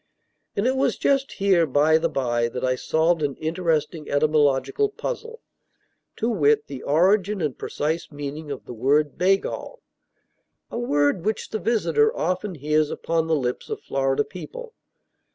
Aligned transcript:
And 0.55 0.65
it 0.65 0.75
was 0.75 0.97
just 0.97 1.33
here, 1.33 1.67
by 1.67 1.99
the 1.99 2.09
bye, 2.09 2.47
that 2.47 2.65
I 2.65 2.73
solved 2.73 3.21
an 3.21 3.35
interesting 3.35 4.09
etymological 4.09 4.89
puzzle, 4.89 5.41
to 6.15 6.27
wit, 6.27 6.65
the 6.65 6.81
origin 6.81 7.39
and 7.39 7.55
precise 7.55 8.11
meaning 8.11 8.49
of 8.49 8.65
the 8.65 8.73
word 8.73 9.15
"baygall," 9.15 9.83
a 10.71 10.79
word 10.79 11.23
which 11.23 11.51
the 11.51 11.59
visitor 11.59 12.17
often 12.17 12.55
hears 12.55 12.89
upon 12.89 13.27
the 13.27 13.35
lips 13.35 13.69
of 13.69 13.79
Florida 13.79 14.23
people. 14.23 14.73